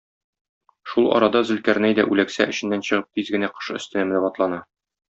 Шул 0.93 1.09
арада 1.17 1.43
Зөлкарнәй 1.51 1.99
дә 2.01 2.07
үләксә 2.15 2.49
эченнән 2.55 2.85
чыгып 2.91 3.21
тиз 3.23 3.33
генә 3.39 3.55
кош 3.59 3.73
өстенә 3.81 4.11
менеп 4.11 4.31
атлана. 4.33 4.65